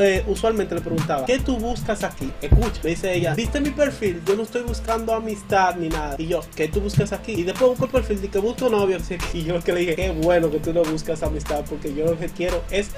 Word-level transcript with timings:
eh, 0.00 0.24
usualmente 0.26 0.74
le 0.74 0.80
preguntaba, 0.80 1.26
¿qué 1.26 1.38
tú 1.38 1.58
buscas 1.58 2.02
aquí? 2.04 2.32
Escucha, 2.40 2.80
me 2.82 2.90
dice 2.90 3.14
ella, 3.14 3.34
¿viste 3.34 3.60
mi 3.60 3.70
perfil? 3.70 4.22
Yo 4.26 4.36
no 4.36 4.42
estoy 4.42 4.62
buscando 4.62 5.14
amistad 5.14 5.76
ni 5.76 5.88
nada. 5.88 6.16
Y 6.18 6.28
yo, 6.28 6.40
¿qué 6.54 6.68
tú 6.68 6.80
buscas 6.80 7.12
aquí? 7.12 7.32
Y 7.32 7.42
después 7.42 7.70
busco 7.70 7.84
el 7.86 7.90
perfil 7.90 8.22
de 8.22 8.28
que 8.28 8.38
busco 8.38 8.68
novio. 8.68 8.98
Y 9.32 9.44
yo 9.44 9.60
que 9.62 9.72
le 9.72 9.80
dije, 9.80 9.96
qué 9.96 10.10
bueno 10.10 10.50
que 10.50 10.58
tú 10.58 10.72
no 10.72 10.82
buscas 10.82 11.22
amistad 11.22 11.64
porque 11.68 11.94
yo 11.94 12.04
lo 12.04 12.18
que 12.18 12.28
quiero 12.28 12.62
es... 12.70 12.90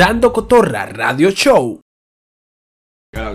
Dando 0.00 0.30
Cotorra 0.30 0.88
Radio 0.90 1.30
Show. 1.30 1.89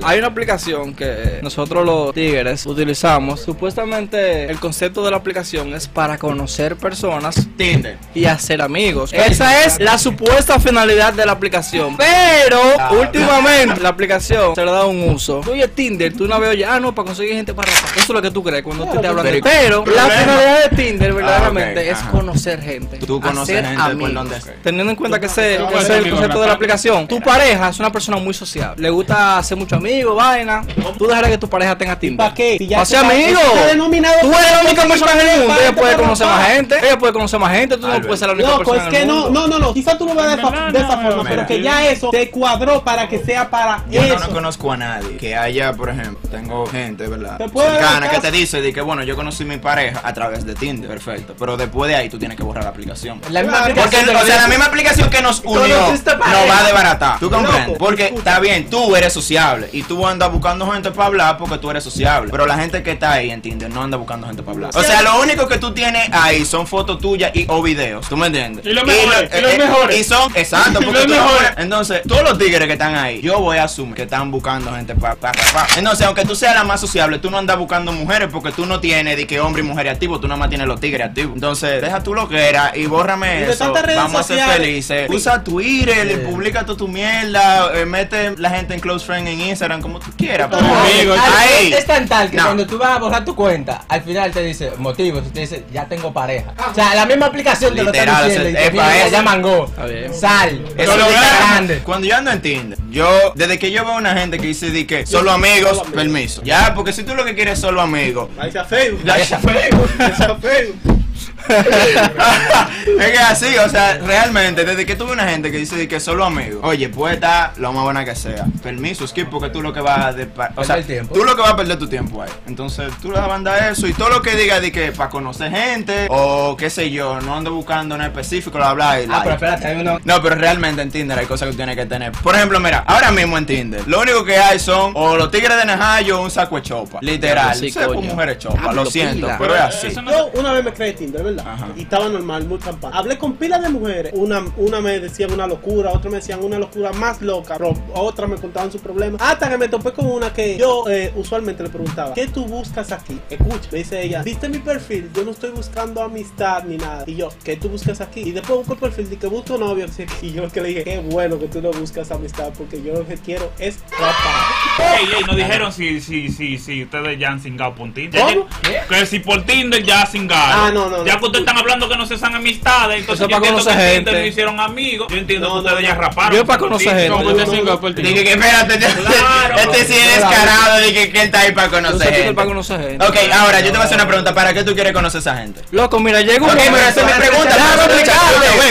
Hay 0.03 0.19
una 0.19 0.27
aplicación 0.27 0.93
que 0.93 1.39
nosotros 1.41 1.85
los 1.85 2.13
tigres 2.13 2.65
utilizamos. 2.65 3.41
Supuestamente 3.41 4.45
el 4.49 4.57
concepto 4.57 5.03
de 5.03 5.11
la 5.11 5.17
aplicación 5.17 5.73
es 5.75 5.85
para 5.89 6.17
conocer 6.17 6.77
personas 6.77 7.45
Tinder. 7.57 7.97
y 8.13 8.23
hacer 8.23 8.61
amigos. 8.61 9.11
Esa 9.11 9.65
es 9.65 9.77
la 9.81 9.97
supuesta 9.97 10.61
finalidad 10.61 11.11
de 11.11 11.25
la 11.25 11.33
aplicación. 11.33 11.97
Pero 11.97 12.61
últimamente 13.01 13.81
la 13.81 13.89
aplicación 13.89 14.55
se 14.55 14.63
le 14.63 14.71
da 14.71 14.85
un 14.85 15.09
uso. 15.09 15.41
Tú 15.43 15.51
oye 15.51 15.67
Tinder, 15.67 16.13
tú 16.15 16.23
una 16.23 16.39
vez 16.39 16.51
oye, 16.51 16.63
ah 16.65 16.79
no, 16.79 16.95
para 16.95 17.07
conseguir 17.07 17.33
gente 17.35 17.53
para. 17.53 17.69
Eso 17.69 17.83
es 17.97 18.09
lo 18.09 18.21
que 18.21 18.31
tú 18.31 18.41
crees 18.41 18.63
cuando 18.63 18.85
te, 18.85 18.97
te 18.99 19.07
hablan 19.07 19.25
de 19.25 19.41
Pero 19.41 19.83
la 19.85 20.03
finalidad 20.09 20.69
de 20.69 20.75
Tinder 20.77 21.13
verdaderamente 21.13 21.91
ok, 21.91 21.97
es 21.97 22.03
conocer 22.03 22.61
gente. 22.61 22.97
Tú 22.99 23.19
conoces 23.19 23.57
hacer 23.57 23.65
gente 23.65 23.81
por 23.83 23.91
amigos. 23.91 24.13
donde- 24.13 24.39
Teniendo 24.63 24.91
en 24.91 24.95
cuenta 24.95 25.19
que 25.19 25.25
ese, 25.25 25.57
Tú 25.57 25.77
es 25.77 25.89
el 25.89 26.09
concepto 26.11 26.35
de 26.39 26.45
la 26.45 26.47
la 26.47 26.53
aplicación. 26.53 27.07
Tu 27.09 27.19
pareja 27.19 27.67
es 27.67 27.79
una 27.79 27.91
persona 27.91 28.15
muy 28.15 28.33
sociable. 28.33 28.81
Le 28.81 28.89
gusta 28.89 29.37
hacer 29.37 29.64
muchos 29.65 29.79
amigos, 29.79 30.15
vaina. 30.15 30.63
Tú 30.97 31.07
dejarás 31.07 31.29
que 31.31 31.37
tu 31.37 31.49
pareja 31.49 31.77
tenga 31.77 31.97
Tinder. 31.97 32.17
¿Para 32.17 32.33
qué? 32.33 32.57
Si 32.57 32.67
ya 32.67 32.77
Para 32.77 32.85
ser 32.85 33.01
está- 33.01 33.13
amigo. 33.13 33.39
denominado 33.67 34.15
Tú 34.21 34.31
eres 34.31 34.51
la 34.51 34.61
única 34.61 34.85
persona 34.85 35.11
en 35.13 35.19
el 35.19 35.39
mundo. 35.39 35.55
Ella 35.61 35.75
puede 35.75 35.95
conocer 35.95 36.27
más 36.27 36.47
gente. 36.47 36.75
Ella 36.81 36.97
puede 36.99 37.13
conocer 37.13 37.39
más 37.39 37.51
gente. 37.53 37.77
Tú 37.77 37.87
no 37.87 38.01
puedes 38.01 38.19
ser 38.19 38.27
la 38.27 38.33
única 38.33 38.49
Loco, 38.49 38.59
persona 38.59 38.81
es 38.81 38.87
en 38.87 38.99
que 39.01 39.05
no, 39.05 39.29
no, 39.29 39.47
no, 39.47 39.59
no. 39.59 39.73
Quizás 39.73 39.97
tú 39.97 40.05
lo 40.05 40.15
ves 40.15 40.27
de, 40.27 40.79
esa 40.79 40.97
forma, 40.97 41.23
pero 41.27 41.45
que 41.47 41.61
ya 41.61 41.87
eso 41.87 42.09
te 42.09 42.29
cuadró 42.29 42.83
para 42.83 43.07
que 43.07 43.19
sea 43.19 43.49
para 43.49 43.83
Yo 43.89 44.01
eso. 44.01 44.19
no, 44.19 44.27
no 44.27 44.33
conozco 44.33 44.71
a 44.71 44.77
nadie 44.77 45.17
que 45.17 45.35
haya, 45.35 45.73
por 45.73 45.89
ejemplo, 45.89 46.29
tengo 46.29 46.65
gente, 46.67 47.07
¿verdad? 47.07 47.37
Cercana 47.37 48.09
que 48.09 48.19
te 48.19 48.31
dice 48.31 48.61
de 48.61 48.73
que, 48.73 48.81
bueno, 48.81 49.03
yo 49.03 49.15
conocí 49.15 49.45
mi 49.45 49.57
pareja 49.57 50.01
a 50.03 50.13
través 50.13 50.45
de 50.45 50.55
Tinder, 50.55 50.89
perfecto. 50.89 51.35
Pero 51.37 51.57
después 51.57 51.89
de 51.89 51.95
ahí 51.95 52.09
tú 52.09 52.17
tienes 52.19 52.37
que 52.37 52.43
borrar 52.43 52.63
la 52.63 52.69
aplicación. 52.69 53.21
La 53.29 53.41
misma 53.41 53.55
Claro, 53.65 53.75
Porque, 53.75 53.97
o 53.97 54.25
sea, 54.25 54.41
la 54.41 54.47
misma 54.47 54.65
aplicación 54.65 55.09
que 55.09 55.21
nos 55.21 55.41
unió 55.45 55.77
nos 55.91 56.49
va 56.49 56.59
a 56.59 56.63
desbaratar. 56.63 57.19
¿Tú 57.19 57.29
comprendes? 57.29 57.67
Loco, 57.67 57.77
Porque 57.79 58.13
está 58.15 58.39
bien, 58.39 58.69
tú 58.69 58.95
eres 58.95 59.13
sociable 59.13 59.54
y 59.71 59.83
tú 59.83 60.05
andas 60.05 60.31
buscando 60.31 60.69
gente 60.71 60.91
para 60.91 61.07
hablar 61.07 61.37
porque 61.37 61.57
tú 61.57 61.69
eres 61.69 61.83
sociable. 61.83 62.29
Pero 62.31 62.45
la 62.45 62.57
gente 62.57 62.83
que 62.83 62.91
está 62.91 63.13
ahí 63.13 63.31
en 63.31 63.41
Tinder 63.41 63.69
no 63.69 63.83
anda 63.83 63.97
buscando 63.97 64.27
gente 64.27 64.43
para 64.43 64.55
hablar. 64.55 64.71
O 64.73 64.83
sea, 64.83 65.01
lo 65.01 65.21
único 65.21 65.47
que 65.47 65.57
tú 65.57 65.73
tienes 65.73 66.09
ahí 66.11 66.45
son 66.45 66.67
fotos 66.67 66.99
tuyas 66.99 67.31
y 67.33 67.45
o 67.47 67.61
videos. 67.61 68.07
¿Tú 68.07 68.17
me 68.17 68.27
entiendes? 68.27 68.65
Y 68.65 68.73
los 68.73 68.85
mejores, 68.85 69.29
y 69.37 69.41
los 69.41 69.53
eh, 69.53 69.57
mejores. 69.57 69.99
Y 69.99 70.03
son, 70.03 70.31
exacto, 70.35 70.79
porque 70.85 70.99
los 70.99 71.07
mejores. 71.07 71.51
Entonces, 71.57 72.01
todos 72.07 72.23
los 72.23 72.37
tigres 72.37 72.67
que 72.67 72.73
están 72.73 72.95
ahí, 72.95 73.21
yo 73.21 73.39
voy 73.39 73.57
a 73.57 73.65
asumir 73.65 73.95
que 73.95 74.03
están 74.03 74.31
buscando 74.31 74.73
gente 74.73 74.95
para 74.95 75.15
pa, 75.15 75.31
pa, 75.31 75.41
pa. 75.53 75.67
Entonces, 75.77 76.05
aunque 76.05 76.25
tú 76.25 76.35
seas 76.35 76.55
la 76.55 76.63
más 76.63 76.81
sociable, 76.81 77.19
tú 77.19 77.29
no 77.29 77.37
andas 77.37 77.57
buscando 77.57 77.91
mujeres 77.91 78.29
porque 78.31 78.51
tú 78.51 78.65
no 78.65 78.79
tienes 78.79 79.17
de 79.17 79.27
que 79.27 79.39
hombre 79.39 79.61
y 79.61 79.65
mujer 79.65 79.89
activos, 79.89 80.21
tú 80.21 80.27
nada 80.27 80.39
más 80.39 80.49
tienes 80.49 80.67
los 80.67 80.79
tigres 80.79 81.07
activos. 81.07 81.35
Entonces, 81.35 81.81
deja 81.81 82.03
tú 82.03 82.13
lo 82.13 82.27
que 82.27 82.49
era 82.49 82.75
y 82.75 82.85
bórrame 82.85 83.41
Y 83.41 83.43
eso. 83.43 83.73
Vamos 83.73 84.21
a 84.21 84.23
ser 84.23 84.37
sociales. 84.39 84.57
felices. 84.57 85.09
Usa 85.09 85.43
Twitter 85.43 86.11
y 86.11 86.25
publica 86.25 86.65
toda 86.65 86.77
tu 86.77 86.87
mierda, 86.87 87.71
eh, 87.73 87.85
mete 87.85 88.35
la 88.37 88.49
gente 88.49 88.73
en 88.73 88.79
close 88.79 89.05
friend 89.05 89.27
en 89.27 89.41
Instagram 89.45 89.81
como 89.81 89.99
tú 89.99 90.07
quieras. 90.17 90.47
pero- 90.51 90.65
Amigos. 90.65 91.19
Ahí. 91.19 91.73
Es 91.73 91.85
tan 91.85 92.07
tal 92.07 92.29
que 92.29 92.37
No. 92.37 92.43
cuando 92.45 92.67
tú 92.67 92.77
vas 92.77 92.89
a 92.91 92.99
borrar 92.99 93.23
tu 93.25 93.35
cuenta, 93.35 93.85
al 93.87 94.01
final 94.03 94.31
te 94.31 94.41
dice 94.41 94.71
motivos, 94.77 95.23
te 95.33 95.39
dice 95.41 95.65
ya 95.73 95.85
tengo 95.85 96.11
pareja. 96.13 96.53
O 96.71 96.73
sea, 96.73 96.93
la 96.95 97.05
misma 97.05 97.27
aplicación 97.27 97.73
te 97.75 97.83
lo 97.83 97.91
está 97.91 98.21
o 98.21 98.25
diciendo. 98.25 98.49
sea, 98.49 98.51
y 98.51 98.53
te 98.53 98.65
es 98.67 98.71
mira, 98.73 98.85
pa' 98.85 99.07
ya 99.09 99.21
mangó. 99.21 99.65
Está. 99.65 100.13
Sal. 100.13 100.65
Eso 100.77 100.91
Eso 100.93 101.07
es 101.07 101.13
es 101.15 101.21
grande. 101.39 101.79
Cuando 101.79 102.07
yo 102.07 102.15
ando 102.17 102.31
en 102.31 102.41
Tinder, 102.41 102.77
yo, 102.89 103.07
desde 103.35 103.59
que 103.59 103.71
yo 103.71 103.85
veo 103.85 103.95
una 103.95 104.13
gente 104.13 104.37
que 104.39 104.47
dice 104.47 104.69
de 104.71 104.85
que 104.87 105.05
solo 105.05 105.31
amigos, 105.31 105.69
solo 105.69 105.81
amigos. 105.81 105.95
permiso. 106.03 106.41
Ya, 106.43 106.73
porque 106.73 106.93
si 106.93 107.03
tú 107.03 107.15
lo 107.15 107.23
que 107.25 107.35
quieres 107.35 107.53
es 107.55 107.59
solo 107.59 107.81
amigos, 107.81 108.29
Ahí 108.39 108.51
sea 108.51 108.65
Facebook. 108.65 109.01
Ya 109.05 109.13
Ahí 109.13 109.25
sea 109.25 109.39
Facebook. 109.39 109.89
Ahí 109.99 110.13
sea 110.15 110.35
Facebook. 110.35 111.04
es 112.99 113.11
que 113.11 113.17
así, 113.17 113.57
o 113.57 113.69
sea, 113.69 113.97
realmente, 113.99 114.63
desde 114.65 114.85
que 114.85 114.95
tuve 114.95 115.11
una 115.11 115.27
gente 115.27 115.51
que 115.51 115.57
dice 115.57 115.75
de 115.75 115.87
que 115.87 115.99
solo 115.99 116.25
amigos, 116.25 116.59
oye, 116.63 116.89
puede 116.89 117.15
estar 117.15 117.53
lo 117.57 117.71
más 117.73 117.83
buena 117.83 118.05
que 118.05 118.15
sea. 118.15 118.45
Permiso, 118.63 119.07
skip, 119.07 119.29
porque 119.29 119.49
tú 119.49 119.61
lo 119.61 119.73
que 119.73 119.81
vas 119.81 120.05
a. 120.05 120.13
de- 120.13 120.27
o 120.55 120.63
sea, 120.63 120.75
Perder 120.75 120.85
tiempo. 120.85 121.13
tú 121.13 121.23
lo 121.23 121.35
que 121.35 121.41
vas 121.41 121.51
a 121.51 121.55
perder 121.55 121.77
tu 121.77 121.87
tiempo 121.87 122.21
ahí. 122.21 122.29
Entonces, 122.47 122.91
tú 123.01 123.09
le 123.11 123.15
vas 123.17 123.25
a 123.25 123.27
mandar 123.29 123.71
eso 123.71 123.87
y 123.87 123.93
todo 123.93 124.09
lo 124.09 124.21
que 124.21 124.35
diga 124.35 124.59
de 124.59 124.71
que 124.71 124.91
para 124.91 125.09
conocer 125.09 125.51
gente 125.51 126.07
o 126.09 126.55
qué 126.57 126.69
sé 126.69 126.89
yo, 126.91 127.19
no 127.21 127.35
ando 127.35 127.51
buscando 127.53 127.95
en 127.95 128.01
específico, 128.01 128.57
lo 128.57 128.65
habla 128.65 129.01
y 129.01 129.07
Ah, 129.11 129.21
pero 129.23 129.35
espérate, 129.35 129.67
hay 129.67 129.77
uno. 129.81 129.99
No, 130.03 130.21
pero 130.21 130.35
realmente 130.35 130.81
en 130.81 130.91
Tinder 130.91 131.17
hay 131.19 131.25
cosas 131.25 131.47
que 131.47 131.51
tú 131.51 131.57
tienes 131.57 131.75
que 131.75 131.85
tener. 131.85 132.11
Por 132.11 132.35
ejemplo, 132.35 132.59
mira, 132.59 132.83
ahora 132.87 133.11
mismo 133.11 133.37
en 133.37 133.45
Tinder, 133.45 133.87
lo 133.87 134.01
único 134.01 134.23
que 134.25 134.37
hay 134.37 134.59
son 134.59 134.91
o 134.95 135.15
los 135.15 135.31
tigres 135.31 135.57
de 135.57 135.65
Najayo 135.65 136.19
o 136.19 136.23
un 136.23 136.31
saco 136.31 136.55
de 136.55 136.61
chopa. 136.63 136.99
Literal. 137.01 137.55
Sí, 137.55 137.69
Sí, 137.69 137.79
mujeres 138.03 138.37
chopa, 138.39 138.59
Diablo, 138.61 138.83
lo 138.83 138.89
siento, 138.89 139.25
pila. 139.27 139.37
pero 139.37 139.55
es 139.55 139.61
así. 139.61 139.93
Yo 139.93 140.29
una 140.33 140.53
vez 140.53 140.63
me 140.63 140.73
creé 140.73 140.93
Tinder, 140.93 141.23
¿verdad? 141.23 141.34
Ajá. 141.43 141.69
Y 141.75 141.81
estaba 141.81 142.09
normal, 142.09 142.45
muy 142.47 142.59
campana. 142.59 142.97
Hablé 142.97 143.17
con 143.17 143.33
pilas 143.33 143.61
de 143.61 143.69
mujeres. 143.69 144.13
Una, 144.15 144.43
una 144.57 144.81
me 144.81 144.99
decían 144.99 145.31
una 145.31 145.47
locura, 145.47 145.91
otra 145.91 146.09
me 146.09 146.17
decían 146.17 146.43
una 146.43 146.59
locura 146.59 146.91
más 146.93 147.21
loca. 147.21 147.55
Pero 147.57 147.73
otra 147.93 148.27
me 148.27 148.35
contaban 148.37 148.71
sus 148.71 148.81
problemas. 148.81 149.21
Hasta 149.21 149.49
que 149.49 149.57
me 149.57 149.67
topé 149.67 149.91
con 149.93 150.05
una 150.05 150.33
que 150.33 150.57
yo 150.57 150.85
eh, 150.89 151.11
usualmente 151.15 151.63
le 151.63 151.69
preguntaba, 151.69 152.13
¿qué 152.13 152.27
tú 152.27 152.45
buscas 152.45 152.91
aquí? 152.91 153.19
Escucha, 153.29 153.69
me 153.71 153.79
dice 153.79 154.03
ella, 154.03 154.23
¿viste 154.23 154.49
mi 154.49 154.59
perfil? 154.59 155.09
Yo 155.13 155.23
no 155.23 155.31
estoy 155.31 155.51
buscando 155.51 156.01
amistad 156.01 156.63
ni 156.65 156.77
nada. 156.77 157.03
Y 157.07 157.15
yo, 157.15 157.29
¿qué 157.43 157.55
tú 157.57 157.69
buscas 157.69 158.01
aquí? 158.01 158.21
Y 158.21 158.31
después 158.31 158.59
busco 158.59 158.73
el 158.73 158.79
perfil 158.79 159.09
de 159.09 159.17
que 159.17 159.27
busco 159.27 159.57
novio. 159.57 159.85
Y 160.21 160.31
yo 160.31 160.49
que 160.49 160.61
le 160.61 160.69
dije, 160.69 160.83
qué 160.83 160.99
bueno 160.99 161.37
que 161.39 161.47
tú 161.47 161.61
no 161.61 161.71
buscas 161.71 162.11
amistad 162.11 162.51
porque 162.57 162.81
yo 162.81 162.93
lo 162.93 163.05
que 163.05 163.15
quiero 163.15 163.51
es 163.59 163.79
rapar. 163.91 164.54
Ey, 164.77 165.09
ey, 165.17 165.23
nos 165.25 165.35
dijeron 165.35 165.71
si, 165.71 166.01
si, 166.01 166.29
si, 166.29 166.57
si 166.57 166.83
ustedes 166.83 167.17
ya 167.19 167.29
han 167.29 167.39
cingado 167.39 167.73
por 167.75 167.93
Tinder. 167.93 168.21
¿Cómo? 168.21 168.47
Que 168.89 169.05
si 169.05 169.19
por 169.19 169.43
Tinder 169.43 169.83
ya 169.83 170.05
cingaron. 170.05 170.59
Ah, 170.67 170.71
no, 170.73 170.89
no, 170.89 170.97
no. 170.97 171.05
Ya 171.05 171.17
que 171.17 171.25
ustedes 171.25 171.41
están 171.45 171.57
hablando 171.57 171.87
que 171.89 171.95
no 171.97 172.05
se 172.05 172.17
sean 172.17 172.35
amistades, 172.35 172.99
entonces 173.01 173.21
Eso 173.25 173.29
yo 173.29 173.35
entiendo 173.37 173.57
que 173.59 173.63
conocer 173.63 173.73
en 173.73 173.79
gente. 173.95 173.95
Tinder 174.11 174.21
no 174.23 174.27
hicieron 174.27 174.59
amigos. 174.59 175.07
Yo 175.09 175.17
entiendo 175.17 175.47
No, 175.47 175.53
que 175.55 175.59
ustedes 175.59 175.75
no, 175.81 175.87
ya 175.87 175.95
no. 175.95 176.01
raparon. 176.01 176.35
Yo 176.37 176.45
para 176.45 176.59
conocer 176.59 176.97
gente. 176.97 178.01
Dije 178.01 178.23
que 178.23 178.31
espérate, 178.31 178.77
Claro. 178.79 179.55
este 179.57 179.85
sí 179.85 179.93
es 179.99 180.15
descarado, 180.19 180.77
dije 180.79 181.11
que 181.11 181.19
él 181.21 181.25
está 181.25 181.39
ahí 181.41 181.51
para 181.51 181.69
conocer 181.69 182.13
gente. 182.13 182.33
para 182.33 182.47
conocer 182.47 182.79
gente. 182.81 183.05
Ok, 183.05 183.15
ahora 183.33 183.59
yo 183.59 183.67
te 183.67 183.71
voy 183.71 183.81
a 183.81 183.83
hacer 183.85 183.95
una 183.97 184.07
pregunta. 184.07 184.33
¿Para 184.33 184.53
qué 184.53 184.63
tú 184.63 184.73
quieres 184.73 184.93
conocer 184.93 185.17
a 185.19 185.21
esa 185.21 185.37
gente? 185.37 185.61
Loco, 185.71 185.99
mira, 185.99 186.21
llega 186.21 186.43
un 186.43 186.49
Ok, 186.49 186.57
pero 186.57 186.77
esa 186.77 187.01
es 187.01 187.05
mi 187.05 187.11
pregunta. 187.13 187.55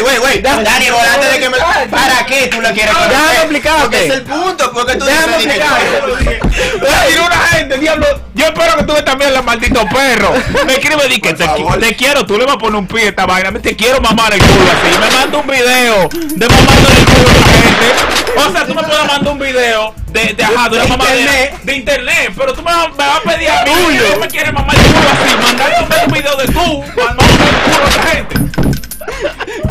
Wait, 0.04 0.20
wait. 0.22 0.42
Déjame- 0.44 0.64
Dani, 0.64 0.90
volante 0.90 1.26
de 1.26 1.38
que 1.40 1.48
me... 1.50 1.56
¿Para 1.90 2.26
qué 2.26 2.46
tú 2.48 2.60
lo 2.60 2.70
quieres 2.72 2.92
conocer? 2.94 3.10
Déjame 3.16 3.36
explicarte. 3.38 3.82
Porque 3.82 4.06
es 4.06 4.12
el 4.12 4.22
punto, 4.22 4.72
porque 4.72 4.96
tú 4.96 5.04
dices... 5.06 5.24
una 7.26 7.36
gente, 7.48 7.78
diablo. 7.78 8.06
Yo 8.34 8.46
espero 8.46 8.76
que 8.76 8.84
tú 8.84 8.94
también 9.04 9.32
la 9.32 9.42
maldito 9.42 9.84
perro. 9.88 10.32
Me 10.66 10.74
escribe 10.74 11.08
di 11.08 11.20
que 11.20 11.32
te, 11.34 11.46
quiero, 11.96 12.26
tú 12.26 12.36
le 12.38 12.44
vas 12.44 12.56
a 12.56 12.58
poner 12.58 12.76
un 12.76 12.86
pie 12.86 13.04
a 13.06 13.08
esta 13.10 13.26
vaina. 13.26 13.52
Te 13.60 13.76
quiero 13.76 14.00
mamar 14.00 14.32
el 14.34 14.40
culo 14.40 14.64
así. 14.72 14.98
Me 14.98 15.10
manda 15.16 15.38
un 15.38 15.46
video 15.46 16.08
de 16.10 16.48
mamando 16.48 16.88
el 16.90 17.04
culo 17.06 17.28
a 17.28 17.32
la 17.32 17.46
gente. 17.62 18.38
O 18.48 18.52
sea, 18.52 18.66
tú 18.66 18.74
me 18.74 18.82
puedes 18.82 19.06
mandar 19.06 19.32
un 19.32 19.38
video 19.38 19.94
de, 20.08 20.34
de, 20.34 20.44
ajá, 20.44 20.68
de 20.68 20.76
una 20.78 20.86
mamadera 20.88 21.32
de 21.62 21.74
internet. 21.76 22.32
Pero 22.36 22.52
tú 22.54 22.62
me, 22.62 22.72
vas- 22.74 22.90
me 22.90 22.96
vas 23.06 23.16
a 23.18 23.20
pedir 23.20 23.48
a 23.50 23.64
mí. 23.64 23.70
Tú 24.14 24.20
me 24.20 24.28
quieres 24.28 24.52
mamar 24.52 24.74
el 24.76 24.82
culo 24.82 25.08
así. 25.12 25.36
Mandarte 25.42 26.06
un 26.06 26.12
video 26.12 26.36
de 26.36 26.46
tú. 26.46 26.84
Mamando 26.96 27.22
el 27.22 27.72
culo 27.72 27.86
a 27.86 27.96
la 27.96 28.10
gente. 28.10 28.34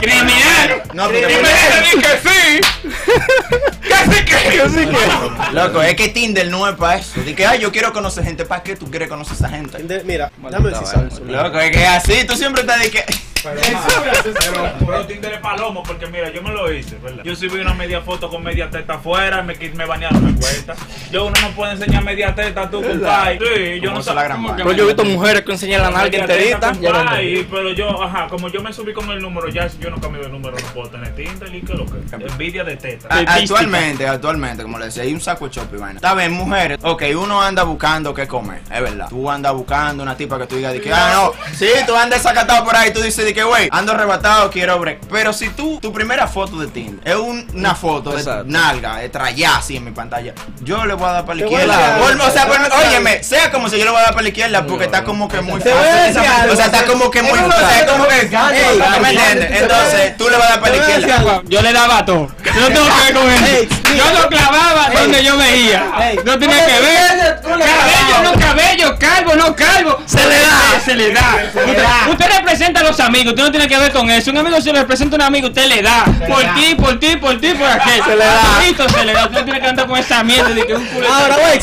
Criminal. 0.03 0.83
No, 0.93 1.09
y 1.09 1.13
porque- 1.13 1.27
me 1.27 1.49
dice 1.49 1.81
di 1.81 2.01
que 2.01 2.29
sí. 2.29 2.61
Que 3.83 4.15
sí 4.15 4.25
que. 4.25 4.35
Que 4.57 4.69
sí 4.69 4.85
que. 4.87 5.51
Loco, 5.53 5.81
es 5.81 5.95
que 5.95 6.09
Tinder 6.09 6.47
no 6.49 6.67
es 6.67 6.75
para 6.75 6.97
eso. 6.97 7.21
Dije, 7.21 7.45
ay, 7.45 7.59
yo 7.59 7.71
quiero 7.71 7.91
conocer 7.93 8.23
gente. 8.23 8.45
¿Para 8.45 8.63
qué 8.63 8.75
tú 8.75 8.89
quieres 8.89 9.07
conocer 9.09 9.33
a 9.33 9.35
esa 9.35 9.49
gente? 9.49 9.77
Tinder, 9.77 10.03
Mira, 10.05 10.31
dame 10.49 10.69
decir. 10.69 10.87
Loco, 11.25 11.59
es 11.59 11.71
que 11.71 11.85
así, 11.85 12.23
tú 12.25 12.35
siempre 12.35 12.61
estás 12.61 12.79
de 12.81 12.89
que... 12.91 13.05
Pero, 13.43 14.71
pero 14.85 15.05
Tinder 15.05 15.33
es 15.33 15.39
palomo 15.39 15.83
porque 15.83 16.07
mira, 16.07 16.29
yo 16.31 16.41
me 16.41 16.51
lo 16.51 16.71
hice, 16.71 16.97
¿verdad? 16.97 17.23
Yo 17.23 17.35
subí 17.35 17.59
una 17.59 17.73
media 17.73 18.01
foto 18.01 18.29
con 18.29 18.43
media 18.43 18.69
teta 18.69 18.95
afuera, 18.95 19.41
me, 19.43 19.55
me 19.55 19.85
banearon 19.85 20.23
la 20.23 20.39
cuenta. 20.39 20.75
Yo 21.11 21.25
uno 21.25 21.33
no 21.41 21.49
puede 21.49 21.73
enseñar 21.73 22.03
media 22.03 22.33
teta 22.33 22.69
tú, 22.69 22.81
compadre. 22.81 23.39
Sí, 23.39 23.79
yo 23.81 23.91
no 23.91 24.01
sé. 24.01 24.13
gran 24.13 24.31
¿cómo 24.31 24.55
que. 24.55 24.63
Pero 24.63 24.75
yo 24.75 24.83
he 24.83 24.87
visto 24.87 25.03
mujeres 25.05 25.41
que 25.43 25.51
enseñan 25.51 25.81
la 25.81 25.89
nalga 25.91 26.17
enterita. 26.17 26.71
Pero 27.51 27.71
yo, 27.73 28.01
ajá, 28.03 28.27
como 28.27 28.47
yo 28.49 28.61
me 28.61 28.71
subí 28.73 28.93
con 28.93 29.09
el 29.11 29.19
número, 29.19 29.49
ya 29.49 29.67
si 29.69 29.77
yo 29.79 29.89
no 29.89 29.99
cambio 29.99 30.21
de 30.23 30.29
número, 30.29 30.55
no 30.57 30.67
puedo 30.73 30.89
tener 30.89 31.13
Tinder 31.15 31.53
y 31.53 31.61
qué 31.61 31.73
lo 31.73 31.85
que. 31.85 31.93
Envidia 32.25 32.63
de 32.63 32.77
teta. 32.77 33.07
A- 33.09 33.33
Actualmente, 33.35 34.07
actualmente, 34.07 34.63
como 34.63 34.79
le 34.79 34.85
decía, 34.85 35.03
hay 35.03 35.13
un 35.13 35.21
saco 35.21 35.49
de 35.49 35.59
y 35.61 35.77
vaina. 35.77 35.97
Está 35.97 36.13
bien, 36.15 36.31
mujeres. 36.31 36.79
Ok, 36.81 37.03
uno 37.17 37.41
anda 37.41 37.63
buscando 37.63 38.13
qué 38.13 38.27
comer, 38.27 38.61
es 38.71 38.81
verdad. 38.81 39.07
Tú 39.09 39.29
andas 39.29 39.53
buscando 39.53 40.03
una 40.03 40.15
tipa 40.15 40.37
que 40.39 40.47
tú 40.47 40.55
digas 40.55 40.73
de 40.73 40.81
que, 40.81 40.91
ah, 40.93 41.11
no. 41.13 41.53
Sí, 41.55 41.67
tú 41.85 41.95
andas 41.95 42.21
sacatado 42.21 42.63
por 42.63 42.75
ahí, 42.75 42.91
tú 42.93 43.01
dices 43.01 43.32
de 43.33 43.39
que, 43.39 43.43
güey, 43.43 43.67
ando 43.71 43.93
arrebatado, 43.93 44.51
quiero 44.51 44.79
break. 44.79 44.99
Pero 45.11 45.33
si 45.33 45.49
tú, 45.49 45.79
tu 45.81 45.91
primera 45.91 46.27
foto 46.27 46.57
de 46.57 46.67
Tinder 46.67 46.99
es 47.07 47.15
un- 47.15 47.47
una 47.53 47.73
foto 47.75 48.11
de 48.11 48.17
Exacto. 48.19 48.43
nalga, 48.47 48.97
de 48.97 49.09
trayá 49.09 49.57
así 49.57 49.77
en 49.77 49.85
mi 49.85 49.91
pantalla, 49.91 50.33
yo 50.61 50.85
le 50.85 50.93
voy 50.93 51.07
a 51.09 51.13
dar 51.13 51.25
para 51.25 51.39
la 51.39 51.45
izquierda. 51.45 51.97
o 52.01 52.31
sea, 52.31 52.45
decir 52.45 52.71
óyeme, 52.87 53.23
sea 53.23 53.51
como 53.51 53.69
si 53.69 53.77
yo 53.77 53.85
le 53.85 53.91
voy 53.91 53.99
a 53.99 54.03
dar 54.03 54.11
para 54.11 54.23
la 54.23 54.29
izquierda, 54.29 54.65
porque 54.65 54.85
está 54.85 55.03
como 55.03 55.27
que 55.27 55.41
muy 55.41 55.59
fácil. 55.59 56.51
O 56.51 56.55
sea, 56.55 56.65
está 56.65 56.85
como 56.85 57.09
que 57.09 57.21
muy 57.23 57.37
fácil. 57.39 57.85
como 57.87 58.05
que. 58.07 58.21
engaño, 58.21 58.55
Ey, 58.55 58.75
engaño. 58.75 58.95
¿tú 58.95 59.01
me 59.01 59.09
entiendes? 59.09 59.61
Entonces, 59.61 60.17
tú 60.17 60.29
le 60.29 60.37
vas 60.37 60.45
a 60.45 60.49
dar 60.51 60.59
para 60.61 60.75
la 60.75 60.89
izquierda. 60.89 61.41
Yo 61.45 61.61
le 61.61 61.73
daba 61.73 61.97
a 61.99 62.05
todo. 62.05 62.27
Yo 62.43 62.61
no 62.61 62.67
tengo 62.67 62.85
que 62.85 63.03
ver 63.03 63.13
con 63.13 63.29
él. 63.31 63.69
Yo 63.97 64.19
lo 64.21 64.27
clavaba 64.29 64.89
donde 64.93 65.23
yo 65.23 65.37
veía. 65.37 65.83
No 66.23 66.37
tenía 66.39 66.65
que 66.65 66.79
ver. 66.79 67.41
Cabello, 67.43 68.23
no 68.23 68.39
cabello, 68.39 68.95
calvo, 68.99 69.35
no 69.35 69.55
calvo. 69.55 69.72
Se 70.93 70.99
le 70.99 71.11
da, 71.11 71.51
se 71.51 71.65
le 71.65 71.73
da. 71.73 72.07
Usted, 72.07 72.11
usted 72.11 72.37
representa 72.37 72.81
a 72.81 72.83
los 72.83 72.99
amigos, 72.99 73.29
usted 73.29 73.43
no 73.43 73.51
tiene 73.51 73.67
que 73.67 73.77
ver 73.79 73.91
con 73.91 74.11
eso. 74.11 74.29
Un 74.29 74.37
amigo 74.37 74.61
se 74.61 74.71
le 74.71 74.79
representa 74.79 75.15
a 75.15 75.17
un 75.17 75.21
amigo, 75.23 75.47
usted 75.47 75.65
le 75.65 75.81
da. 75.81 76.05
Por 76.27 76.41
ti, 76.53 76.75
por 76.75 76.99
ti, 76.99 77.17
por 77.17 77.41
ti, 77.41 77.53
por 77.53 77.67
aquel. 77.67 78.03
Se 78.03 78.15
le 78.15 78.23
da. 78.23 78.89
se 78.89 79.05
le 79.05 79.13
da. 79.13 79.23
Usted 79.25 79.39
no 79.39 79.43
tiene 79.43 79.59
que 79.59 79.67
andar 79.67 79.87
con 79.87 79.97
esa 79.97 80.23
mierda 80.23 80.49
de 80.49 80.67
que 80.67 80.75
un 80.75 80.85
culo. 80.85 81.07
Ahora, 81.11 81.37
güey, 81.37 81.59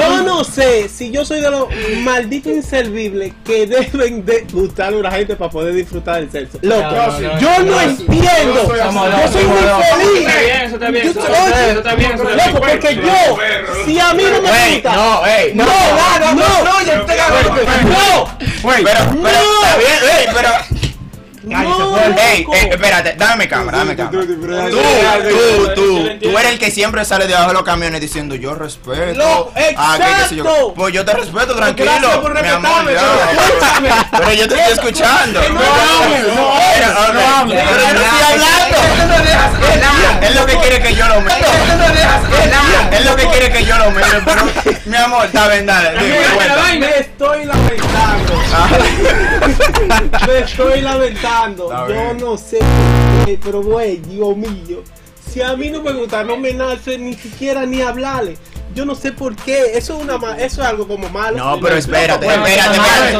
yo 0.00 0.22
no 0.24 0.42
sé 0.42 0.88
si 0.88 1.12
yo 1.12 1.24
soy 1.24 1.40
de 1.40 1.50
los 1.50 1.68
malditos 2.02 2.52
inservibles 2.52 3.32
que 3.44 3.66
deben 3.66 4.24
de 4.24 4.46
gustarle 4.52 4.96
a 4.96 5.00
una 5.00 5.10
gente 5.12 5.36
para 5.36 5.50
poder 5.50 5.72
disfrutar 5.74 6.16
del 6.16 6.30
sexo. 6.32 6.58
Loco, 6.62 6.82
No, 6.82 6.90
no, 6.90 7.20
no, 7.20 7.38
yo 7.38 7.50
no, 7.50 7.64
no, 7.64 7.70
no, 7.70 7.80
entiendo. 7.82 8.74
Yo 8.74 9.32
soy 9.32 9.44
muy 9.44 9.58
feliz. 9.58 10.28
Eso 10.64 10.76
está 10.76 10.90
bien, 10.90 12.12
eso. 12.12 12.24
Loco, 12.24 12.60
porque 12.60 12.96
yo, 12.96 13.38
si 13.84 14.00
a 14.00 14.12
mí 14.12 14.24
no 14.24 14.42
me 14.42 14.70
gusta, 14.74 14.92
no, 14.92 15.26
ey, 15.26 15.52
no, 15.54 15.64
no, 15.64 15.70
no, 16.18 16.34
no, 16.34 16.64
no, 16.64 16.64
no, 16.64 17.75
Pero, 17.82 18.28
pero, 18.62 19.04
No. 19.14 19.28
está 19.28 19.76
bien, 19.78 19.98
ey, 20.18 20.26
pero. 20.34 20.50
no, 21.44 21.96
Ey, 22.18 22.44
ey, 22.52 22.68
espérate, 22.70 23.14
dame 23.16 23.44
mi 23.44 23.48
cámara, 23.48 23.78
dame 23.78 23.90
mi 23.92 23.96
cámara. 23.96 24.20
Tú, 24.20 24.78
tú, 25.28 25.74
tú, 25.74 26.08
tú 26.20 26.38
eres 26.38 26.52
el 26.52 26.58
que 26.58 26.70
siempre 26.72 27.04
sale 27.04 27.26
debajo 27.28 27.48
de 27.48 27.54
los 27.54 27.62
camiones 27.62 28.00
diciendo 28.00 28.34
yo 28.34 28.54
respeto. 28.54 29.52
Ah, 29.76 29.96
que 29.96 30.22
qué 30.22 30.28
sé 30.28 30.36
yo. 30.36 30.74
Pues 30.74 30.92
yo 30.92 31.04
te 31.04 31.12
respeto, 31.14 31.54
tranquilo. 31.54 31.90
Gracias 31.92 32.16
por 32.18 32.32
mi 32.42 32.48
amor, 32.48 32.84
respetarme, 32.84 32.92
pero. 33.80 34.00
Pero 34.18 34.32
yo 34.32 34.48
te 34.48 34.54
estoy 34.56 34.72
escuchando. 34.72 35.40
No 35.48 35.60
hables, 35.60 36.26
no 36.26 37.12
no 37.12 37.36
hables. 37.36 37.62
Pero 37.64 37.80
yo 37.80 37.92
no 37.94 38.00
estoy 38.00 38.22
hablando. 38.32 38.76
Es 40.26 40.34
lo 40.34 40.46
que 40.46 40.56
quiere 40.56 40.80
que 40.82 40.94
yo 40.94 41.06
lo 41.08 41.20
mire. 41.20 41.36
Es 42.90 43.04
lo 43.04 43.16
que 43.16 43.26
quiere 43.28 43.50
que 43.52 43.64
yo 43.64 43.78
lo 43.78 43.90
mire. 43.92 44.06
Pero, 44.24 44.42
mi 44.86 44.96
amor, 44.96 45.26
está 45.26 45.48
bien, 45.48 45.66
dale. 45.66 45.90
estoy 46.98 47.44
lamentando. 47.44 47.55
Me 50.38 50.42
estoy 50.44 50.80
lamentando. 50.82 51.70
Yo 51.88 52.14
no 52.14 52.36
sé 52.36 52.58
por 52.58 53.24
qué, 53.26 53.38
pero 53.42 53.62
güey, 53.62 53.96
Dios 53.98 54.36
mío. 54.36 54.82
Si 55.30 55.40
a 55.40 55.56
mí 55.56 55.70
no 55.70 55.82
me 55.82 55.92
gusta, 55.92 56.24
no 56.24 56.36
me 56.36 56.52
nace 56.52 56.98
ni 56.98 57.14
siquiera 57.14 57.64
ni 57.64 57.80
hablarle. 57.82 58.36
Yo 58.74 58.84
no 58.84 58.94
sé 58.94 59.12
por 59.12 59.34
qué. 59.34 59.72
Eso 59.78 59.96
es 59.96 60.02
una 60.04 60.18
ma- 60.18 60.36
eso 60.36 60.60
es 60.60 60.68
algo 60.68 60.86
como 60.86 61.08
malo. 61.08 61.38
No, 61.38 61.58
pero 61.60 61.76
espérate, 61.76 62.26
Bueno, 62.26 62.44
espérate, 62.46 62.76
espérate. 62.76 63.10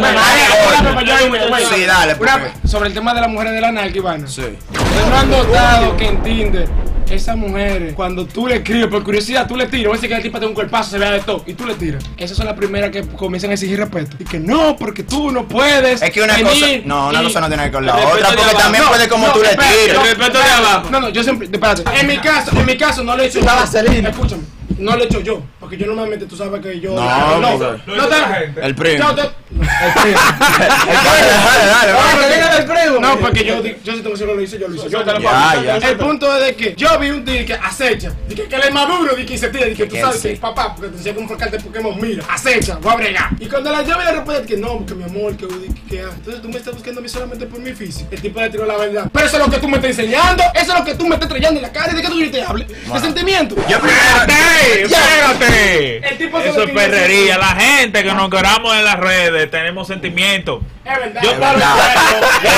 Sí, 1.74 1.84
dale, 1.86 2.14
Una- 2.14 2.18
porque- 2.18 2.68
sobre 2.68 2.88
el 2.88 2.94
tema 2.94 3.14
de 3.14 3.20
las 3.22 3.30
mujeres 3.30 3.54
de 3.54 3.60
la 3.62 3.72
narca, 3.72 3.96
Ivana. 3.96 4.26
Sí. 4.28 4.42
Ustedes 4.42 5.06
no 5.08 5.16
han 5.16 5.30
notado 5.30 5.96
que 5.96 6.06
en 6.08 6.22
Tinder 6.22 6.68
esas 7.10 7.36
mujeres, 7.36 7.94
cuando 7.94 8.26
tú 8.26 8.46
le 8.46 8.56
escribes 8.56 8.88
por 8.88 9.02
curiosidad, 9.04 9.46
tú 9.46 9.56
le 9.56 9.66
tiras, 9.66 9.86
voy 9.86 9.92
a 9.92 9.96
decir 9.96 10.08
que 10.08 10.16
el 10.16 10.22
tipo 10.22 10.38
tiene 10.38 10.48
un 10.48 10.54
cuerpazo, 10.54 10.90
se 10.90 10.98
vea 10.98 11.10
de 11.12 11.20
todo, 11.20 11.42
y 11.46 11.54
tú 11.54 11.64
le 11.66 11.74
tiras. 11.74 12.04
Esas 12.16 12.36
son 12.36 12.46
las 12.46 12.54
primeras 12.56 12.90
que 12.90 13.02
comienzan 13.02 13.50
a 13.50 13.54
exigir 13.54 13.78
respeto. 13.78 14.16
Y 14.18 14.24
que 14.24 14.38
no, 14.40 14.76
porque 14.76 15.02
tú 15.02 15.30
no 15.30 15.46
puedes. 15.46 16.02
Es 16.02 16.10
que 16.10 16.20
una 16.22 16.34
venir 16.36 16.48
cosa, 16.52 16.66
no, 16.84 17.08
una 17.08 17.20
y- 17.20 17.24
cosa 17.24 17.40
no 17.40 17.48
tiene 17.48 17.62
que 17.64 17.68
ver 17.68 17.72
con 17.74 17.86
la 17.86 17.96
otra, 17.96 18.08
porque 18.10 18.24
abajo. 18.42 18.58
también 18.58 18.84
No, 18.84 18.90
puede 18.90 19.08
como 19.08 19.26
no, 19.26 19.32
tú 19.32 19.40
le 19.40 19.50
espérate, 19.50 19.76
tires. 19.76 19.96
el 19.98 20.02
respeto 20.16 20.38
de 20.38 20.44
abajo. 20.44 20.90
No, 20.90 21.00
no, 21.00 21.08
yo 21.10 21.22
siempre, 21.22 21.48
espérate. 21.52 21.82
En 22.00 22.06
mi 22.06 22.18
caso, 22.18 22.50
en 22.58 22.66
mi 22.66 22.76
caso 22.76 23.04
no 23.04 23.16
lo 23.16 23.22
he 23.22 23.26
hecho. 23.26 23.40
Escúchame, 23.40 24.42
no 24.78 24.96
lo 24.96 25.02
he 25.02 25.06
hecho 25.06 25.20
yo, 25.20 25.42
porque 25.66 25.78
yo 25.78 25.86
normalmente 25.86 26.26
tú 26.26 26.36
sabes 26.36 26.60
que 26.62 26.78
yo 26.78 26.94
No, 26.94 27.40
no, 27.40 27.58
no, 27.58 27.72
no 27.96 28.06
te- 28.06 28.60
El 28.66 28.74
primo. 28.76 28.98
yo 29.08 29.14
te- 29.16 29.30
Dale, 29.56 31.26
dale, 31.26 32.66
dale. 32.66 33.00
No, 33.00 33.18
porque 33.18 33.44
yo, 33.44 33.62
yo 33.64 33.92
si 33.94 34.00
te 34.00 34.08
lo 34.08 34.40
hice, 34.40 34.58
yo 34.58 34.68
lo 34.68 34.74
hice. 34.76 34.88
Yo 34.88 35.02
te 35.04 35.12
lo 35.12 35.20
ya. 35.20 35.76
El 35.82 35.96
punto 35.96 36.32
es 36.36 36.44
de 36.46 36.54
que 36.54 36.74
yo 36.76 36.96
vi 37.00 37.10
un 37.10 37.24
tío 37.24 37.44
que 37.44 37.54
acecha, 37.54 38.12
de 38.28 38.34
que, 38.36 38.44
que 38.44 38.54
él 38.56 38.62
es 38.68 38.72
maduro, 38.72 39.16
de 39.16 39.26
que 39.26 39.36
se 39.36 39.48
tira, 39.48 39.66
que 39.66 39.86
tú 39.86 39.94
Que 39.96 40.00
sabes 40.00 40.20
que 40.22 40.36
papá, 40.36 40.74
porque 40.76 40.90
te 40.92 40.98
decía 40.98 41.14
como 41.16 41.28
carta 41.36 41.56
de 41.56 41.62
Pokémon, 41.64 42.00
mira, 42.00 42.22
acecha, 42.28 42.76
voy 42.80 42.92
a 42.92 42.96
bregar. 42.96 43.30
Y 43.40 43.46
cuando 43.46 43.72
la 43.72 43.82
llave 43.82 44.04
le 44.04 44.12
responde 44.12 44.42
que 44.42 44.56
no, 44.56 44.78
porque 44.78 44.94
mi 44.94 45.02
amor, 45.04 45.36
que, 45.36 45.48
que, 45.48 45.74
que 45.90 46.00
ah, 46.00 46.10
entonces 46.14 46.42
tú 46.42 46.48
me 46.48 46.58
estás 46.58 46.74
buscando 46.74 47.00
a 47.00 47.02
mí 47.02 47.08
solamente 47.08 47.46
por 47.46 47.58
mi 47.58 47.72
físico. 47.72 48.08
El 48.12 48.20
tipo 48.22 48.40
le 48.40 48.50
tiró 48.50 48.66
la 48.66 48.76
verdad. 48.76 49.08
Pero 49.12 49.26
eso 49.26 49.36
es 49.36 49.44
lo 49.44 49.50
que 49.50 49.58
tú 49.58 49.68
me 49.68 49.76
estás 49.76 49.90
enseñando, 49.90 50.42
eso 50.54 50.72
es 50.72 50.78
lo 50.78 50.84
que 50.84 50.94
tú 50.94 51.06
me 51.06 51.14
estás 51.14 51.28
trayendo 51.28 51.56
en 51.58 51.62
la 51.62 51.72
cara, 51.72 51.92
¿de 51.92 52.00
qué 52.02 52.08
tú 52.08 52.14
quieres 52.14 52.30
que 52.32 52.38
te 52.38 52.44
hable? 52.44 52.64
De 52.66 53.00
sentimiento. 53.00 53.56
Yo 53.68 53.80
primero. 53.80 53.96
Espérate, 54.26 54.82
espérate. 54.82 55.55
El 55.56 56.18
tipo 56.18 56.40
se 56.40 56.48
Eso 56.50 56.58
lo 56.58 56.64
es 56.64 56.70
perrería. 56.70 57.38
La 57.38 57.54
gente 57.56 58.02
que 58.02 58.12
nos 58.14 58.30
queramos 58.30 58.74
en 58.76 58.84
las 58.84 58.96
redes 58.98 59.50
tenemos 59.50 59.86
sentimientos. 59.88 60.60
Es 60.84 60.98
verdad. 60.98 61.22
Yo 61.22 61.40
paro 61.40 61.54
un 61.54 61.58
verdad. 61.60 61.76
perro. 61.76 62.26
Es 62.42 62.52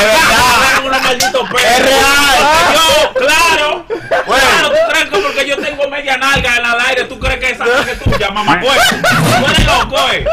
verdad. 0.84 1.02
Malditos 1.02 1.48
perros. 1.48 1.62
Es 1.62 1.84
real. 1.84 2.74
Yo, 2.74 3.12
claro. 3.14 3.86
Bueno. 4.26 4.44
Claro, 4.48 4.68
tú 4.68 4.76
crees 4.90 5.04
que 5.08 5.18
porque 5.18 5.46
yo 5.48 5.56
tengo 5.58 5.88
media 5.88 6.16
nalga 6.18 6.56
en 6.56 6.64
el 6.66 6.80
aire, 6.88 7.04
tú 7.04 7.18
crees 7.18 7.38
que 7.38 7.50
esa 7.50 7.64
nalga 7.64 7.92
es 7.92 7.98
tuya, 8.00 8.30
mamá. 8.30 8.60
Pues, 8.60 8.78
tú 8.90 9.46
eres 9.46 9.64
loco, 9.66 9.96
eh. 10.12 10.24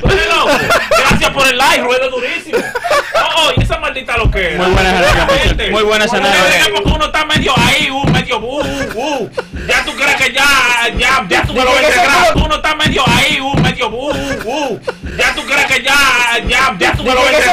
Tú 0.00 0.08
eres 0.08 0.28
loco. 0.28 0.50
Gracias 0.98 1.30
por 1.30 1.46
el 1.48 1.58
like, 1.58 1.82
ruedo 1.82 2.10
durísimo. 2.10 2.58
Oh, 2.58 3.28
oh, 3.48 3.52
y 3.56 3.62
esa 3.62 3.78
maldita 3.78 4.16
loquera. 4.16 4.56
Muy 4.58 4.70
buena 4.72 4.90
esa 4.90 5.12
nalga, 5.12 5.34
Gente. 5.38 5.70
muy 5.70 5.82
buena 5.82 6.04
esa 6.04 6.16
Porque 6.16 6.28
nalga. 6.30 6.56
es 6.56 6.68
Porque 6.68 6.90
uno 6.90 7.04
está 7.06 7.24
medio 7.24 7.52
ahí, 7.56 7.90
uh, 7.90 8.04
medio 8.06 8.38
uh, 8.38 8.62
uh, 8.62 9.22
uh. 9.22 9.30
Ya 10.32 10.44
tú 10.92 10.98
ya, 10.98 10.98
ya, 10.98 11.26
ya 11.28 11.42
tú 11.42 11.54
me 11.54 11.64
lo 11.64 11.72
ves. 11.72 11.94
Tú 12.34 12.48
no 12.48 12.54
estás 12.56 12.76
medio 12.76 13.02
ahí, 13.06 13.40
uh, 13.40 13.54
medio 13.60 13.88
uh, 13.88 14.10
uh, 14.12 14.42
uh. 14.44 14.80
Ya 15.16 15.34
tú 15.34 15.42
crees 15.44 15.66
que 15.66 15.82
ya, 15.82 15.94
ya, 16.46 16.76
ya 16.78 16.92
tú 16.92 17.02
me 17.04 17.14
lo 17.14 17.22
ves. 17.22 17.50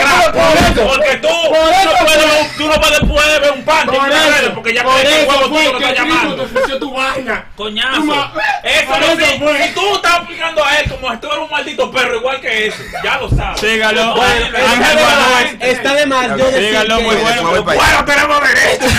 Porque 0.76 1.16
tú, 1.18 1.28
tú 1.28 1.86
no 1.86 2.06
puedes, 2.06 2.58
tú 2.58 2.68
no 2.68 2.74
puedes, 2.76 3.00
puedes 3.00 3.42
ver 3.42 3.52
un 3.52 3.64
pan 3.64 3.88
Por 3.88 3.96
en 3.96 4.12
eso, 4.12 4.30
redes, 4.30 4.50
porque 4.54 4.74
ya 4.74 4.84
por 4.84 4.94
crees 5.00 5.10
que 5.10 5.22
el 5.22 5.28
huevo 5.30 5.48
tuyo 5.48 5.74
lo 5.74 5.80
que 5.80 5.86
está 5.90 6.04
Cristo 6.04 6.48
llamando. 6.54 6.80
tu 6.80 6.94
vaina. 6.94 7.46
Coñazo. 7.56 8.02
Tú 8.02 8.40
Eso 8.64 9.00
no 9.00 9.06
eso 9.06 9.18
sí. 9.18 9.40
fue. 9.40 9.68
Si 9.68 9.74
tú 9.74 9.96
estás 9.96 10.14
aplicando 10.14 10.64
a 10.66 10.76
él 10.80 10.90
como 10.90 11.12
si 11.12 11.18
tú 11.18 11.28
eres 11.28 11.40
un 11.40 11.50
maldito 11.50 11.92
perro 11.92 12.16
igual 12.18 12.40
que 12.42 12.68
ese, 12.68 12.84
ya 13.04 13.18
lo 13.18 13.30
sabes. 13.30 13.60
Sígalo. 13.60 14.16
Bueno, 14.16 14.46
Ángel 14.58 14.96
Manuel. 14.96 15.58
Está 15.62 15.94
de 15.94 16.05
más 16.16 16.38
yo 16.38 16.52
decir 16.52 16.72
que- 16.88 16.94
muy 16.94 17.16
bueno. 17.16 17.66
Para 17.66 17.82
allá. 17.82 18.04
Bueno, 18.04 18.06
tenemos 18.06 18.42
derecho. 18.42 18.86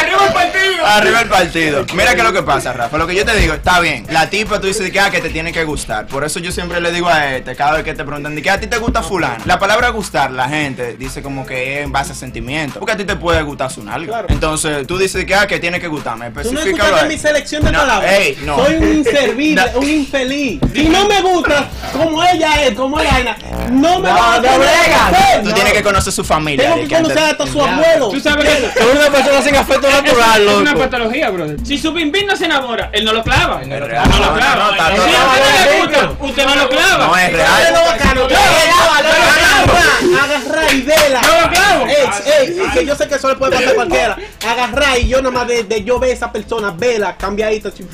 Arriba 0.00 0.26
el 0.26 0.32
partido. 0.32 0.86
Arriba 0.86 1.20
el 1.20 1.28
partido. 1.28 1.86
Mira 1.94 2.12
qué 2.14 2.18
es 2.18 2.24
lo 2.24 2.32
que 2.32 2.42
pasa, 2.42 2.72
Rafa. 2.72 2.98
Lo 2.98 3.06
que 3.06 3.14
yo 3.14 3.24
te 3.24 3.34
digo, 3.36 3.54
está 3.54 3.80
bien. 3.80 4.06
La 4.10 4.28
tipa 4.30 4.60
tú 4.60 4.66
dices 4.66 4.90
que, 4.90 5.00
ah, 5.00 5.10
que 5.10 5.20
te 5.20 5.30
tiene 5.30 5.52
que 5.52 5.64
gustar. 5.64 6.06
Por 6.06 6.24
eso 6.24 6.38
yo 6.40 6.52
siempre 6.52 6.80
le 6.80 6.92
digo 6.92 7.08
a 7.08 7.36
este, 7.36 7.54
cada 7.56 7.74
vez 7.74 7.84
que 7.84 7.94
te 7.94 8.04
preguntan, 8.04 8.34
de 8.34 8.42
que 8.42 8.50
a 8.50 8.60
ti 8.60 8.66
te 8.66 8.78
gusta 8.78 9.02
fulano. 9.02 9.38
La 9.46 9.58
palabra 9.58 9.88
gustar, 9.90 10.30
la 10.30 10.48
gente 10.48 10.96
dice 10.96 11.22
como 11.22 11.46
que 11.46 11.78
es 11.80 11.84
en 11.84 11.92
base 11.92 12.12
a 12.12 12.14
sentimientos. 12.14 12.78
Porque 12.78 12.92
a 12.92 12.96
ti 12.96 13.04
te 13.04 13.16
puede 13.16 13.42
gustar 13.42 13.70
su 13.70 13.82
nalga. 13.82 14.06
Claro. 14.06 14.26
Entonces 14.30 14.86
tú 14.86 14.98
dices 14.98 15.24
que, 15.24 15.34
ah, 15.34 15.46
que 15.46 15.58
tiene 15.58 15.80
que 15.80 15.88
gustarme. 15.88 16.30
Tú 16.30 16.52
no 16.52 16.60
mi 17.08 17.18
selección 17.18 17.64
de 17.64 17.72
No, 17.72 17.80
palabras. 17.80 18.12
ey, 18.12 18.38
no. 18.44 18.56
Soy 18.56 18.74
un 18.76 18.92
inservible, 18.98 19.62
No. 19.74 19.78
un 19.80 19.88
infeliz. 19.88 20.60
Si 20.74 20.88
no 20.88 21.06
me 21.06 21.20
gusta 21.22 21.66
como 21.92 22.22
ella 22.22 22.62
es, 22.64 22.74
como 22.74 23.00
ella 23.00 23.18
es, 23.18 23.70
no 23.70 23.98
me 24.00 24.08
No, 24.08 24.14
va 24.14 24.34
a 24.34 24.38
no 24.40 24.42
Tú 25.42 25.52
tienes 25.52 25.72
que 25.72 25.82
conocer 25.82 26.12
su 26.12 26.24
familia. 26.24 26.74
Tengo 26.74 26.88
que 26.88 26.94
conocer 26.96 27.18
hasta 27.24 27.46
su 27.46 27.62
abuelo. 27.62 28.08
Tú 28.10 28.20
sabes 28.20 28.44
que 28.48 28.66
Es 28.66 28.86
una 28.94 29.10
persona 29.10 29.42
sin 29.42 29.56
afecto 29.56 29.90
natural, 29.90 30.46
es 30.48 30.54
una 30.54 30.72
loco. 30.72 30.84
patología, 30.84 31.30
brother. 31.30 31.56
Si 31.64 31.78
su 31.78 31.92
bimbín 31.92 32.26
no 32.26 32.36
se 32.36 32.44
enamora, 32.46 32.90
él 32.92 33.04
no 33.04 33.12
lo 33.12 33.22
clava. 33.22 33.60
Él 33.62 33.68
no 33.68 33.78
lo 33.78 33.86
No, 33.86 33.88
clava. 33.88 34.06
No 34.06 34.18
lo 34.18 34.26
no, 34.26 34.34
clava. 34.36 34.56
no, 34.56 34.70
está 34.70 34.88
Si 34.90 34.96
todo- 34.96 35.04
a 35.04 35.06
usted 35.06 35.44
no 35.44 35.64
le 35.74 35.80
gusta, 35.80 36.24
usted 36.24 36.46
no 36.46 36.54
lo 36.56 36.68
clava. 36.68 37.06
No 37.06 37.16
es 37.16 37.32
real. 37.32 37.74
bacano. 37.86 38.28
que 38.28 38.34
Agarra, 38.34 40.24
agarra 40.24 40.72
y 40.72 40.80
vela. 40.82 41.20
No 41.22 41.40
lo 41.40 41.50
clavo. 41.50 41.86
Ey, 41.86 42.68
que 42.72 42.86
yo 42.86 42.94
sé 42.96 43.08
que 43.08 43.14
eso 43.16 43.28
le 43.28 43.36
puede 43.36 43.52
pasar 43.56 43.68
a 43.70 43.74
cualquiera. 43.74 44.16
Agarra 44.46 44.98
y 44.98 45.08
yo 45.08 45.18
nada 45.22 45.30
más 45.30 45.48
de, 45.48 45.84
yo 45.84 45.98
ver 45.98 46.10
a 46.10 46.12
esa 46.14 46.32
persona, 46.32 46.70
vela, 46.76 47.16
cambiadita. 47.16 47.68
así, 47.68 47.84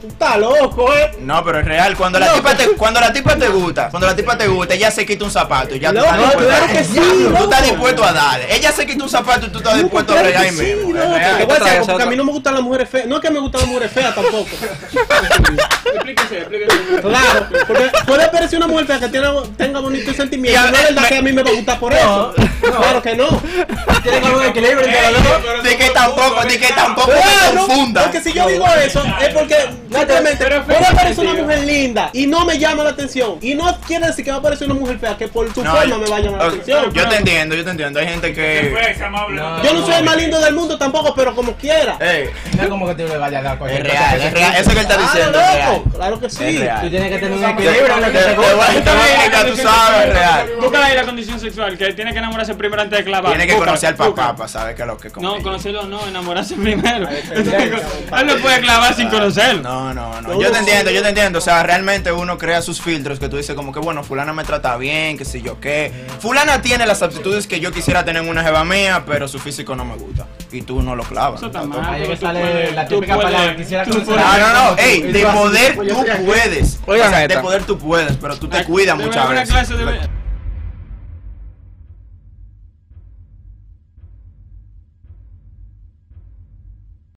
Tú 0.00 0.08
estás 0.08 0.38
loco, 0.38 0.94
eh. 0.94 1.10
No, 1.20 1.44
pero 1.44 1.58
es 1.60 1.64
real. 1.66 1.94
Cuando 1.94 2.18
la, 2.18 2.28
No, 2.28 2.32
tipa 2.34 2.54
te, 2.54 2.68
cuando 2.70 3.00
la 3.00 3.12
tipa 3.12 3.36
te 3.36 3.48
gusta, 3.48 3.90
cuando 3.90 4.06
la 4.06 4.16
tipa 4.16 4.38
te 4.38 4.46
gusta, 4.48 4.72
ella 4.74 4.90
se 4.90 5.04
quita 5.04 5.24
un 5.26 5.30
zapato 5.30 5.74
y 5.74 5.78
ya 5.78 5.92
tú 5.92 5.98
estás 5.98 6.16
dispuesto. 6.18 6.46
claro 6.46 6.66
que 6.72 6.84
sí, 6.84 6.94
Tú 6.94 7.30
loco. 7.30 7.44
estás 7.44 7.62
dispuesto 7.64 8.04
a 8.04 8.12
darle. 8.12 8.54
Ella 8.56 8.72
se 8.72 8.86
quita 8.86 9.04
un 9.04 9.10
zapato 9.10 9.46
y 9.46 9.50
tú 9.50 9.58
estás 9.58 9.74
Loco, 9.74 9.82
dispuesto 9.84 10.12
a 10.12 10.14
claro 10.16 10.28
bregar 10.28 10.42
que 10.42 10.48
ahí 10.48 10.56
sí, 10.56 10.74
mismo. 10.74 10.88
Es 10.96 11.04
loco. 11.04 11.14
real. 11.18 11.38
Te 11.38 11.44
voy 11.44 11.54
a 11.54 11.58
decir 11.58 11.70
algo, 11.72 11.82
Otra, 11.82 11.92
porque 11.92 12.02
a 12.02 12.06
mí 12.06 12.16
no 12.16 12.24
me 12.24 12.32
gustan 12.32 12.54
las 12.54 12.62
mujeres 12.62 12.88
feas. 12.88 13.06
No 13.06 13.16
es 13.16 13.22
que 13.22 13.30
me 13.30 13.40
gustan 13.40 13.60
las 13.60 13.68
mujeres 13.68 13.92
feas 13.92 14.14
tampoco. 14.14 14.48
Explíquese, 15.94 16.38
explíquese. 16.38 16.76
Claro, 17.02 17.46
porque 17.66 17.90
puede 18.06 18.28
parecer 18.28 18.56
una 18.58 18.66
mujer 18.68 18.86
fea 18.86 19.00
que 19.00 19.08
tiene, 19.08 19.28
tenga 19.58 19.80
bonito 19.80 20.14
sentimiento. 20.14 20.58
Y 20.60 20.64
a 20.64 20.70
No 20.70 20.76
es 20.76 20.82
ver, 20.82 20.94
verdad 20.94 21.02
me- 21.02 21.08
que 21.08 21.16
a 21.18 21.22
mí 21.22 21.32
me 21.32 21.42
va 21.42 21.50
a 21.50 21.54
gustar 21.54 21.78
por 21.78 21.92
eso. 21.92 22.34
Claro 22.60 23.02
que 23.02 23.14
no. 23.16 23.28
Tiene 24.02 24.20
que 24.20 24.26
haber 24.26 24.36
un 24.38 24.44
equilibrio 24.46 24.80
entre 24.86 25.12
los 25.12 25.22
dos. 25.24 25.62
Di 25.64 25.76
que 25.76 25.90
tampoco, 25.90 26.42
di 26.44 26.58
que 26.58 26.72
tampoco 26.72 27.10
me 27.12 27.58
confunda. 27.58 28.02
porque 28.04 28.20
si 28.22 28.32
yo 28.32 28.46
digo 28.48 28.66
eso, 28.82 29.02
es 29.20 29.28
porque 29.34 29.56
Simplemente 29.90 30.44
puede 30.66 30.86
aparecer 30.86 31.26
una 31.26 31.42
mujer 31.42 31.58
linda 31.60 32.10
y 32.12 32.26
no 32.26 32.44
me 32.44 32.58
llama 32.58 32.84
la 32.84 32.90
atención. 32.90 33.38
Y 33.40 33.54
no 33.54 33.76
quiere 33.86 34.06
decir 34.06 34.24
que 34.24 34.30
va 34.30 34.36
a 34.36 34.40
aparecer 34.40 34.70
una 34.70 34.78
mujer 34.80 34.98
fea 34.98 35.16
que 35.16 35.26
por 35.28 35.52
su 35.52 35.62
No, 35.64 35.70
forma 35.72 35.86
yo- 35.86 35.98
me 35.98 36.08
va 36.08 36.16
a 36.16 36.20
llamar 36.20 36.40
la 36.40 36.46
atención. 36.46 36.92
Yo 36.92 37.08
te 37.08 37.16
entiendo, 37.16 37.54
yo 37.56 37.64
te 37.64 37.70
entiendo. 37.70 37.98
Hay 38.00 38.06
gente 38.08 38.32
que. 38.32 38.74
No. 39.10 39.62
Yo 39.64 39.72
no 39.74 39.84
soy 39.86 39.94
el 39.94 40.04
más 40.04 40.16
lindo 40.16 40.40
del 40.40 40.54
mundo 40.54 40.78
tampoco, 40.78 41.14
pero 41.14 41.34
como 41.34 41.52
quiera. 41.54 41.96
Ey, 42.00 42.30
No 42.56 42.62
es 42.62 42.68
como 42.68 42.86
que 42.86 42.94
tú 42.94 43.08
le 43.08 43.16
vayas 43.18 43.40
a 43.40 43.48
dar 43.48 43.58
cualquier 43.58 43.86
es 43.86 43.92
real, 43.92 44.20
es 44.20 44.32
real. 44.32 44.54
Eso 44.56 44.70
que 44.70 44.76
él 44.76 44.82
está 44.82 44.94
Claro, 44.96 45.12
diciendo 45.12 45.40
es 45.40 45.54
real. 45.54 45.72
loco, 45.74 45.90
claro 45.96 46.20
que 46.20 46.30
sí. 46.30 46.60
Tú 46.82 46.90
tienes 46.90 47.08
que 47.10 47.18
tener 47.18 47.32
un 47.38 47.44
equilibrio 47.44 47.94
en 47.94 48.00
lo 48.00 48.06
que 48.12 48.18
te- 48.18 48.34
gusta. 48.36 49.44
tú 49.46 49.56
sabes, 49.56 50.06
es 50.06 50.12
real. 50.14 50.50
Búscala 50.60 50.86
ahí 50.86 50.96
la 50.96 51.04
condición 51.04 51.40
sexual, 51.40 51.76
que 51.76 51.92
tiene 51.94 52.12
que 52.12 52.18
enamorarse 52.18 52.54
primero 52.54 52.82
antes 52.82 52.98
de 52.98 53.04
clavar. 53.04 53.32
Tiene 53.32 53.46
que 53.46 53.56
conocer 53.58 53.88
al 53.90 53.96
papá 53.96 54.36
para 54.36 54.48
saber 54.48 54.74
qué 54.74 54.82
es 54.82 54.88
lo 54.88 54.96
que. 54.98 55.10
No, 55.20 55.42
conocerlo 55.42 55.82
no, 55.84 56.06
enamorarse 56.06 56.54
primero. 56.54 57.08
Él 57.34 58.26
no 58.26 58.36
puede 58.36 58.60
clavar 58.60 58.94
sin 58.94 59.08
conocerlo. 59.08 59.79
No, 59.80 59.94
no, 59.94 60.20
no. 60.20 60.40
Yo 60.40 60.50
te 60.52 60.58
entiendo, 60.58 60.90
yo 60.90 61.02
te 61.02 61.08
entiendo. 61.08 61.38
O 61.38 61.42
sea, 61.42 61.62
realmente 61.62 62.12
uno 62.12 62.36
crea 62.38 62.60
sus 62.62 62.80
filtros 62.82 63.18
que 63.18 63.28
tú 63.28 63.36
dices 63.36 63.54
como 63.56 63.72
que, 63.72 63.80
bueno, 63.80 64.04
fulana 64.04 64.32
me 64.32 64.44
trata 64.44 64.76
bien, 64.76 65.16
que 65.16 65.24
sé 65.24 65.40
yo 65.42 65.58
qué. 65.60 65.92
Fulana 66.20 66.60
tiene 66.62 66.86
las 66.86 67.02
aptitudes 67.02 67.46
que 67.46 67.60
yo 67.60 67.72
quisiera 67.72 68.04
tener 68.04 68.22
en 68.22 68.28
una 68.28 68.42
jeva 68.42 68.64
mía, 68.64 69.04
pero 69.06 69.26
su 69.28 69.38
físico 69.38 69.74
no 69.74 69.84
me 69.84 69.96
gusta. 69.96 70.26
Y 70.52 70.62
tú 70.62 70.82
no 70.82 70.94
lo 70.96 71.02
clavas. 71.04 71.38
Eso 71.40 71.46
está 71.46 71.62
mal. 71.64 72.02
que 72.06 72.16
sale 72.16 72.72
la 72.72 72.86
típica 72.86 73.16
palabra, 73.18 73.56
quisiera 73.56 73.84
tú 73.84 73.90
conocer 73.92 74.14
puedes- 74.14 74.24
a- 74.26 74.38
No, 74.38 74.48
no, 74.52 74.70
no, 74.72 74.78
ey, 74.78 75.02
de 75.02 75.26
poder 75.26 75.74
tú 75.76 76.04
puedes. 76.26 76.78
Oigan 76.86 77.06
O 77.08 77.10
sea, 77.10 77.28
de 77.28 77.38
poder 77.38 77.62
tú 77.64 77.78
puedes, 77.78 78.16
pero 78.16 78.36
tú 78.36 78.48
te 78.48 78.64
cuidas 78.64 78.96
muchas 78.98 79.28
veces. 79.30 79.48
clase 79.48 79.74
de- 79.76 80.09